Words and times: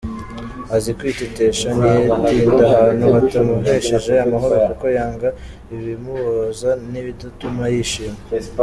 Azi 0.75 0.91
kwitetesha, 0.97 1.67
ntiyatinda 1.77 2.63
ahantu 2.73 3.05
hatamuhesheje 3.15 4.11
amahoro 4.25 4.55
kuko 4.67 4.85
yanga 4.97 5.29
ibimubabaza 5.75 6.69
n’ibidatuma 6.91 7.63
yishima. 7.73 8.17